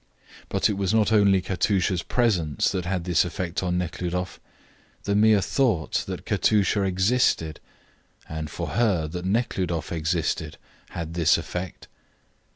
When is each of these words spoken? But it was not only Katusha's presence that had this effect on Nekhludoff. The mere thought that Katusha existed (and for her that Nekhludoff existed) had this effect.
But 0.49 0.67
it 0.67 0.73
was 0.77 0.95
not 0.95 1.11
only 1.11 1.41
Katusha's 1.43 2.01
presence 2.01 2.71
that 2.71 2.85
had 2.85 3.03
this 3.03 3.23
effect 3.23 3.61
on 3.61 3.77
Nekhludoff. 3.77 4.39
The 5.03 5.13
mere 5.15 5.41
thought 5.41 6.05
that 6.07 6.25
Katusha 6.25 6.81
existed 6.81 7.59
(and 8.27 8.49
for 8.49 8.69
her 8.69 9.07
that 9.07 9.25
Nekhludoff 9.25 9.91
existed) 9.91 10.57
had 10.89 11.13
this 11.13 11.37
effect. 11.37 11.87